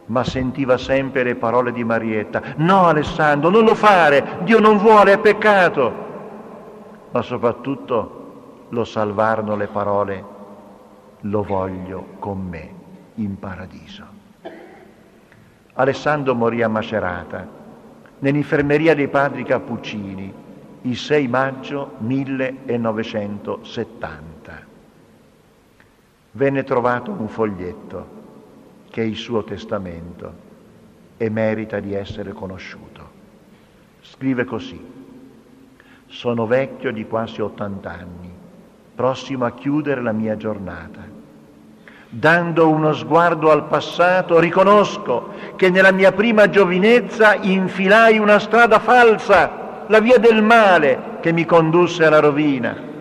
[0.08, 2.42] ma sentiva sempre le parole di Marietta.
[2.58, 6.04] No Alessandro, non lo fare, Dio non vuole, è peccato.
[7.12, 10.24] Ma soprattutto lo salvarono le parole,
[11.22, 12.70] lo voglio con me
[13.16, 14.04] in paradiso.
[15.74, 17.48] Alessandro morì a Macerata,
[18.20, 20.34] nell'infermeria dei padri Cappuccini,
[20.82, 24.74] il 6 maggio 1970.
[26.32, 28.15] Venne trovato un foglietto
[28.96, 30.34] che è il suo testamento
[31.18, 33.10] e merita di essere conosciuto.
[34.00, 34.82] Scrive così,
[36.06, 38.32] sono vecchio di quasi 80 anni,
[38.96, 41.02] prossimo a chiudere la mia giornata.
[42.08, 49.84] Dando uno sguardo al passato, riconosco che nella mia prima giovinezza infilai una strada falsa,
[49.88, 52.95] la via del male che mi condusse alla rovina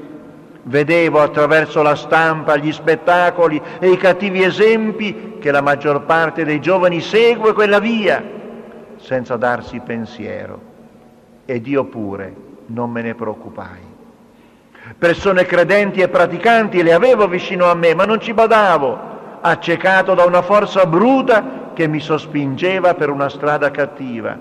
[0.67, 6.59] Vedevo attraverso la stampa, gli spettacoli e i cattivi esempi che la maggior parte dei
[6.59, 8.23] giovani segue quella via
[8.97, 10.73] senza darsi pensiero.
[11.45, 12.35] Ed io pure
[12.67, 13.93] non me ne preoccupai.
[14.97, 18.99] Persone credenti e praticanti le avevo vicino a me, ma non ci badavo,
[19.43, 24.39] accecato da una forza bruta che mi sospingeva per una strada cattiva.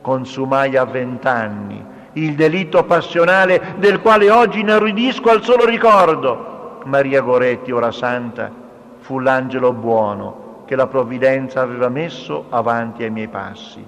[0.00, 6.80] Consumai a vent'anni il delitto passionale del quale oggi inorridisco al solo ricordo.
[6.84, 8.50] Maria Goretti, ora santa,
[8.98, 13.84] fu l'angelo buono che la provvidenza aveva messo avanti ai miei passi.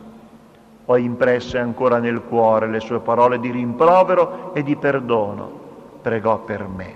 [0.89, 5.65] Ho impresse ancora nel cuore le sue parole di rimprovero e di perdono.
[6.03, 6.95] Pregò per me,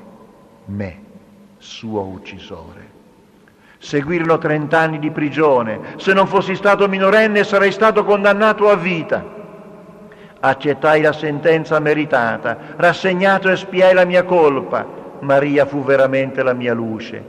[0.66, 1.01] me,
[1.59, 2.99] suo uccisore.
[3.79, 5.81] Seguirono trent'anni di prigione.
[5.97, 9.38] Se non fossi stato minorenne sarei stato condannato a vita
[10.40, 14.98] accettai la sentenza meritata, rassegnato espiai la mia colpa.
[15.20, 17.22] Maria fu veramente la mia luce.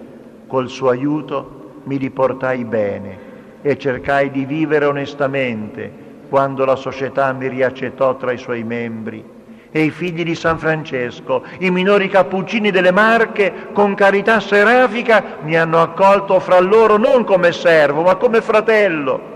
[0.47, 3.29] Col suo aiuto mi riportai bene
[3.61, 9.39] e cercai di vivere onestamente quando la società mi riaccettò tra i suoi membri.
[9.73, 15.55] E i figli di San Francesco, i minori cappuccini delle Marche, con carità serafica, mi
[15.55, 19.29] hanno accolto fra loro non come servo, ma come fratello.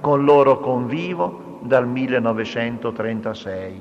[0.00, 3.80] Con loro convivo dal 1936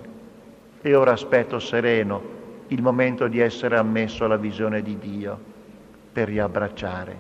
[0.82, 2.36] e ora aspetto sereno
[2.68, 5.40] il momento di essere ammesso alla visione di Dio
[6.12, 7.18] per riabbracciare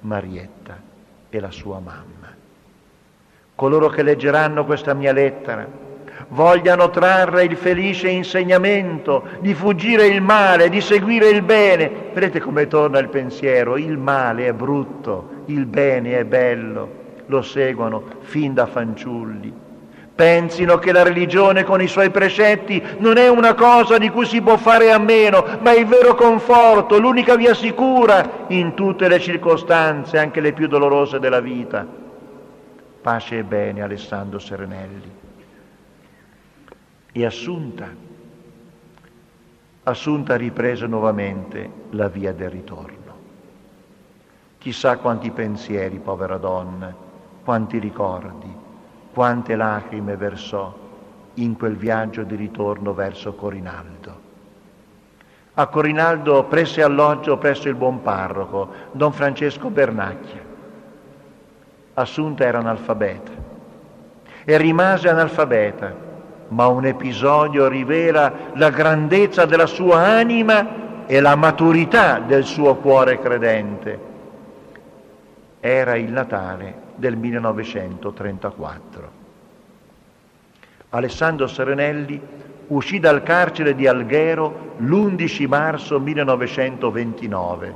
[0.00, 0.80] Marietta
[1.28, 2.34] e la sua mamma.
[3.54, 5.84] Coloro che leggeranno questa mia lettera
[6.28, 12.10] vogliano trarre il felice insegnamento di fuggire il male, di seguire il bene.
[12.12, 18.02] Vedete come torna il pensiero, il male è brutto, il bene è bello, lo seguono
[18.20, 19.64] fin da fanciulli
[20.16, 24.40] Pensino che la religione con i suoi precetti non è una cosa di cui si
[24.40, 29.20] può fare a meno, ma è il vero conforto, l'unica via sicura in tutte le
[29.20, 31.86] circostanze, anche le più dolorose della vita.
[33.02, 35.12] Pace e bene Alessandro Serenelli.
[37.12, 37.86] E Assunta,
[39.82, 43.14] Assunta riprese nuovamente la via del ritorno.
[44.56, 46.92] Chissà quanti pensieri, povera donna,
[47.44, 48.64] quanti ricordi,
[49.16, 50.74] quante lacrime versò
[51.36, 54.20] in quel viaggio di ritorno verso Corinaldo.
[55.54, 60.42] A Corinaldo prese alloggio presso il buon parroco, don Francesco Bernacchia.
[61.94, 63.30] Assunta era analfabeta
[64.44, 65.94] e rimase analfabeta,
[66.48, 73.18] ma un episodio rivela la grandezza della sua anima e la maturità del suo cuore
[73.18, 73.98] credente.
[75.58, 79.10] Era il Natale del 1934.
[80.90, 82.20] Alessandro Serenelli
[82.68, 87.74] uscì dal carcere di Alghero l'11 marzo 1929.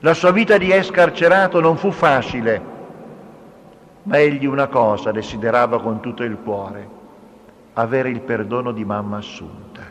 [0.00, 2.74] La sua vita di escarcerato non fu facile,
[4.04, 6.88] ma egli una cosa desiderava con tutto il cuore,
[7.72, 9.82] avere il perdono di mamma Assunta.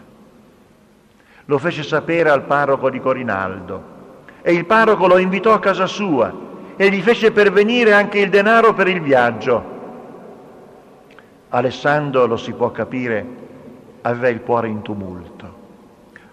[1.46, 3.94] Lo fece sapere al parroco di Corinaldo
[4.42, 6.45] e il parroco lo invitò a casa sua
[6.78, 9.74] e gli fece pervenire anche il denaro per il viaggio.
[11.50, 13.26] Alessandro, lo si può capire,
[14.02, 15.64] aveva il cuore in tumulto.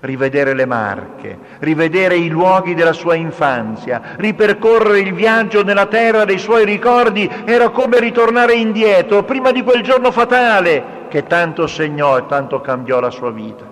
[0.01, 6.39] Rivedere le marche, rivedere i luoghi della sua infanzia, ripercorrere il viaggio nella terra dei
[6.39, 12.27] suoi ricordi era come ritornare indietro, prima di quel giorno fatale che tanto segnò e
[12.27, 13.65] tanto cambiò la sua vita.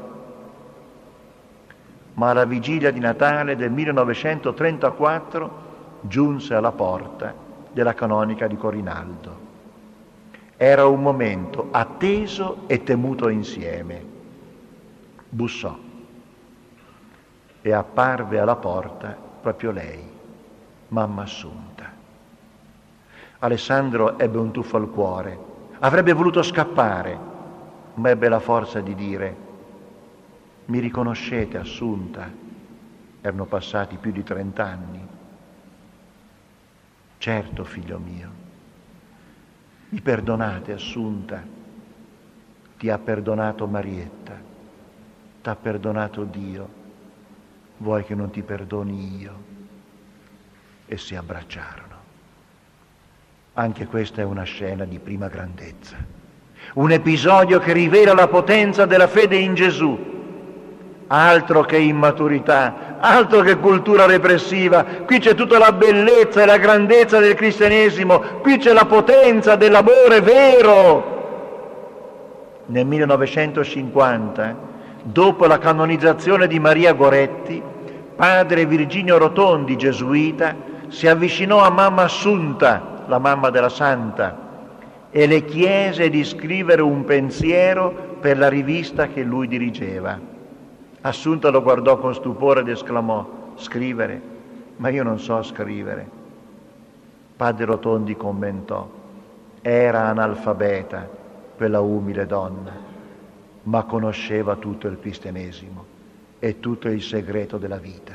[2.14, 5.69] Ma alla vigilia di Natale del 1934
[6.00, 7.34] giunse alla porta
[7.72, 9.48] della canonica di Corinaldo.
[10.56, 14.04] Era un momento atteso e temuto insieme.
[15.28, 15.88] Bussò
[17.62, 20.02] e apparve alla porta proprio lei,
[20.88, 21.98] mamma Assunta.
[23.40, 25.38] Alessandro ebbe un tuffo al cuore,
[25.80, 27.18] avrebbe voluto scappare,
[27.94, 29.36] ma ebbe la forza di dire,
[30.66, 32.30] mi riconoscete Assunta?
[33.22, 34.99] Erano passati più di trent'anni.
[37.20, 38.30] Certo, figlio mio,
[39.90, 41.44] mi perdonate, Assunta,
[42.78, 44.40] ti ha perdonato Marietta,
[45.42, 46.68] ti ha perdonato Dio,
[47.76, 49.34] vuoi che non ti perdoni io?
[50.86, 51.94] E si abbracciarono.
[53.52, 55.96] Anche questa è una scena di prima grandezza,
[56.72, 60.08] un episodio che rivela la potenza della fede in Gesù.
[61.08, 67.18] Altro che immaturità, altro che cultura repressiva, qui c'è tutta la bellezza e la grandezza
[67.18, 71.18] del cristianesimo, qui c'è la potenza dell'amore vero.
[72.66, 74.56] Nel 1950,
[75.02, 77.60] dopo la canonizzazione di Maria Goretti,
[78.14, 80.54] padre Virginio Rotondi, gesuita,
[80.88, 84.48] si avvicinò a mamma Assunta, la mamma della Santa,
[85.10, 90.29] e le chiese di scrivere un pensiero per la rivista che lui dirigeva.
[91.02, 94.20] Assunta lo guardò con stupore ed esclamò, scrivere,
[94.76, 96.06] ma io non so scrivere.
[97.36, 98.86] Padre Rotondi commentò,
[99.62, 101.08] era analfabeta
[101.56, 102.72] quella umile donna,
[103.62, 105.84] ma conosceva tutto il cristianesimo
[106.38, 108.12] e tutto il segreto della vita.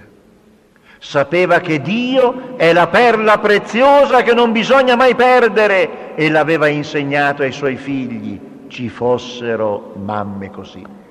[1.00, 7.42] Sapeva che Dio è la perla preziosa che non bisogna mai perdere e l'aveva insegnato
[7.42, 11.04] ai suoi figli, ci fossero mamme così.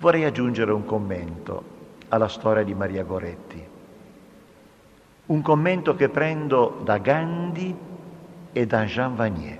[0.00, 1.62] Vorrei aggiungere un commento
[2.08, 3.62] alla storia di Maria Goretti,
[5.26, 7.76] un commento che prendo da Gandhi
[8.50, 9.58] e da Jean Vanier.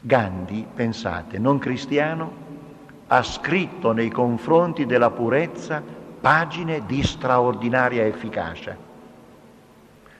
[0.00, 2.30] Gandhi, pensate, non cristiano,
[3.06, 5.82] ha scritto nei confronti della purezza
[6.20, 8.76] pagine di straordinaria efficacia.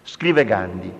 [0.01, 0.91] Scrive Gandhi,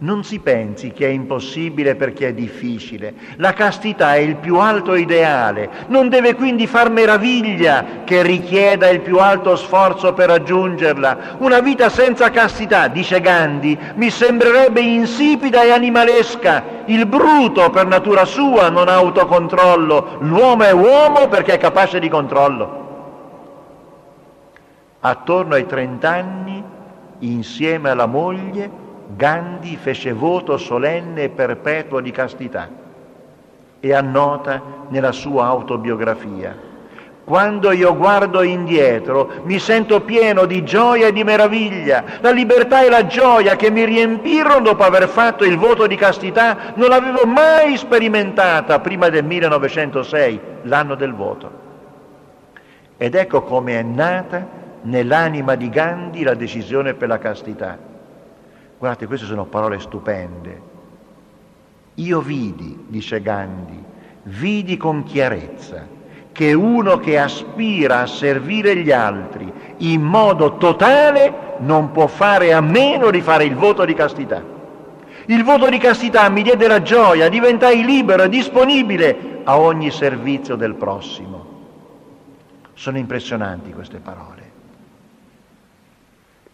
[0.00, 3.14] non si pensi che è impossibile perché è difficile.
[3.36, 9.00] La castità è il più alto ideale, non deve quindi far meraviglia che richieda il
[9.00, 11.36] più alto sforzo per raggiungerla.
[11.38, 16.78] Una vita senza castità, dice Gandhi, mi sembrerebbe insipida e animalesca.
[16.86, 22.08] Il bruto per natura sua non ha autocontrollo, l'uomo è uomo perché è capace di
[22.08, 22.78] controllo.
[25.00, 26.62] Attorno ai trent'anni,
[27.20, 32.68] insieme alla moglie, Gandhi fece voto solenne e perpetuo di castità
[33.80, 36.68] e annota nella sua autobiografia.
[37.24, 42.04] Quando io guardo indietro mi sento pieno di gioia e di meraviglia.
[42.20, 46.72] La libertà e la gioia che mi riempirono dopo aver fatto il voto di castità
[46.74, 51.50] non l'avevo mai sperimentata prima del 1906, l'anno del voto.
[52.96, 54.46] Ed ecco come è nata
[54.82, 57.89] nell'anima di Gandhi la decisione per la castità.
[58.80, 60.62] Guardate, queste sono parole stupende.
[61.96, 63.78] Io vidi, dice Gandhi,
[64.22, 65.86] vidi con chiarezza
[66.32, 72.62] che uno che aspira a servire gli altri in modo totale non può fare a
[72.62, 74.42] meno di fare il voto di castità.
[75.26, 80.56] Il voto di castità mi diede la gioia, diventai libero e disponibile a ogni servizio
[80.56, 81.44] del prossimo.
[82.72, 84.50] Sono impressionanti queste parole.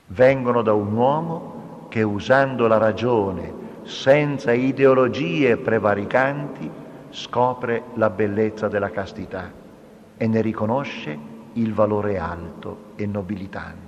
[0.07, 1.55] Vengono da un uomo
[1.89, 6.70] che usando la ragione, senza ideologie prevaricanti,
[7.11, 9.51] scopre la bellezza della castità
[10.16, 11.16] e ne riconosce
[11.55, 13.84] il valore alto e nobilitante.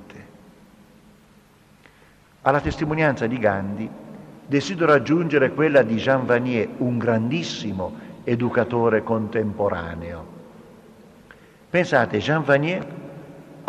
[2.43, 3.91] Alla testimonianza di Gandhi
[4.47, 7.93] desidero aggiungere quella di Jean Vanier, un grandissimo
[8.25, 10.37] educatore contemporaneo.
[11.69, 12.87] Pensate, Jean Vanier,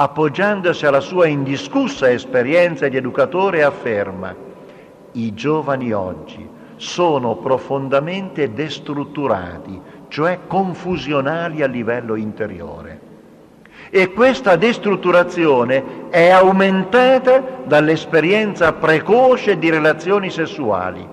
[0.01, 4.33] appoggiandosi alla sua indiscussa esperienza di educatore, afferma,
[5.11, 6.47] i giovani oggi
[6.77, 9.77] sono profondamente destrutturati,
[10.07, 13.07] cioè confusionali a livello interiore.
[13.89, 21.05] E questa destrutturazione è aumentata dall'esperienza precoce di relazioni sessuali.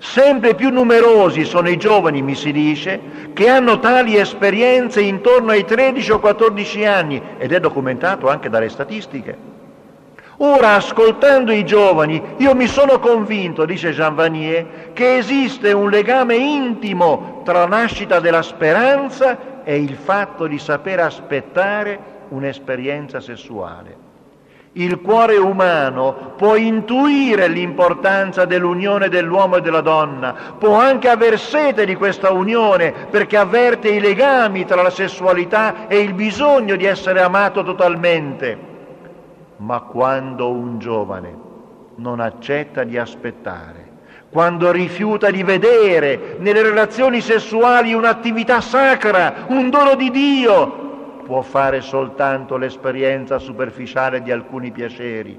[0.00, 3.00] Sempre più numerosi sono i giovani, mi si dice,
[3.34, 8.70] che hanno tali esperienze intorno ai 13 o 14 anni ed è documentato anche dalle
[8.70, 9.36] statistiche.
[10.38, 16.36] Ora, ascoltando i giovani, io mi sono convinto, dice Jean Vanier, che esiste un legame
[16.36, 21.98] intimo tra la nascita della speranza e il fatto di saper aspettare
[22.30, 24.09] un'esperienza sessuale.
[24.74, 31.84] Il cuore umano può intuire l'importanza dell'unione dell'uomo e della donna, può anche aver sete
[31.84, 37.20] di questa unione perché avverte i legami tra la sessualità e il bisogno di essere
[37.20, 38.56] amato totalmente.
[39.56, 41.36] Ma quando un giovane
[41.96, 43.88] non accetta di aspettare,
[44.30, 50.79] quando rifiuta di vedere nelle relazioni sessuali un'attività sacra, un dono di Dio,
[51.24, 55.38] può fare soltanto l'esperienza superficiale di alcuni piaceri,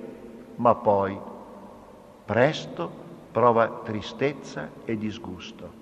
[0.56, 1.18] ma poi
[2.26, 2.92] presto
[3.32, 5.80] prova tristezza e disgusto.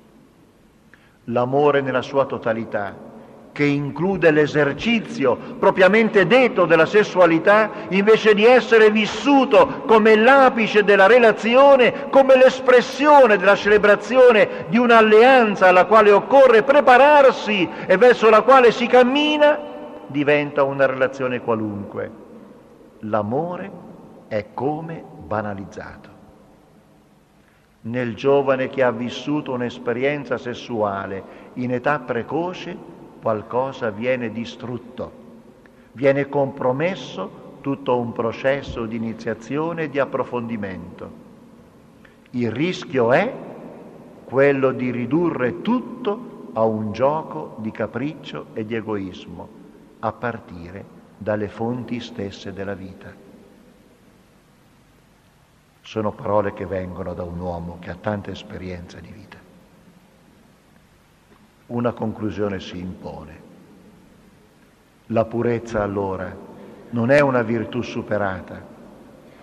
[1.26, 3.08] L'amore nella sua totalità
[3.52, 12.10] che include l'esercizio propriamente detto della sessualità, invece di essere vissuto come l'apice della relazione,
[12.10, 18.88] come l'espressione della celebrazione di un'alleanza alla quale occorre prepararsi e verso la quale si
[18.88, 19.60] cammina,
[20.10, 22.12] diventa una relazione qualunque.
[23.00, 23.72] L'amore
[24.28, 26.18] è come banalizzato.
[27.82, 32.76] Nel giovane che ha vissuto un'esperienza sessuale in età precoce,
[33.22, 35.12] qualcosa viene distrutto,
[35.94, 41.28] viene compromesso tutto un processo di iniziazione e di approfondimento.
[42.32, 43.34] Il rischio è
[44.26, 49.59] quello di ridurre tutto a un gioco di capriccio e di egoismo,
[50.00, 50.86] a partire
[51.18, 53.14] dalle fonti stesse della vita.
[55.82, 59.40] Sono parole che vengono da un uomo che ha tanta esperienza di vita
[61.70, 63.48] una conclusione si impone.
[65.08, 66.36] La purezza allora
[66.92, 68.69] non è una virtù superata,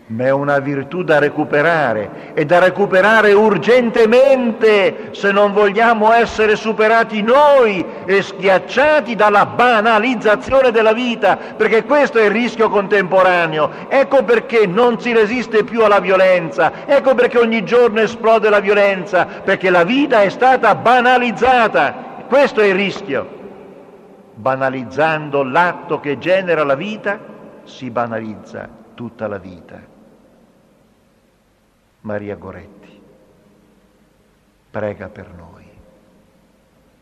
[0.08, 7.22] ma è una virtù da recuperare e da recuperare urgentemente se non vogliamo essere superati
[7.22, 13.70] noi e schiacciati dalla banalizzazione della vita, perché questo è il rischio contemporaneo.
[13.88, 19.26] Ecco perché non si resiste più alla violenza, ecco perché ogni giorno esplode la violenza,
[19.26, 23.34] perché la vita è stata banalizzata questo è il rischio.
[24.34, 27.18] Banalizzando l'atto che genera la vita,
[27.62, 29.95] si banalizza tutta la vita.
[32.06, 33.02] Maria Goretti,
[34.70, 35.64] prega per noi,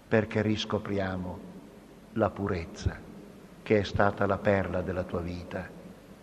[0.09, 1.39] perché riscopriamo
[2.15, 2.99] la purezza
[3.63, 5.69] che è stata la perla della tua vita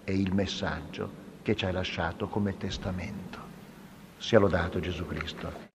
[0.04, 1.12] e il messaggio
[1.44, 3.38] che ci hai lasciato come testamento.
[4.18, 5.71] Sia lodato Gesù Cristo.